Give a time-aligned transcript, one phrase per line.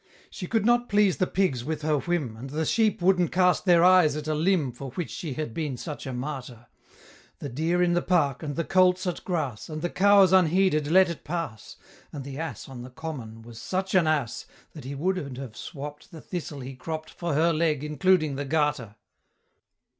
[0.31, 3.83] She could not please the pigs with her whim, And the sheep wouldn't cast their
[3.83, 6.65] eyes at a limb For which she had been such a martyr:
[7.37, 11.11] The deer in the park, and the colts at grass, And the cows unheeded let
[11.11, 11.75] it pass;
[12.11, 16.11] And the ass on the common was such an ass, That he wouldn't have swopp'd
[16.11, 18.95] The thistle he cropp'd For her Leg, including the Garter!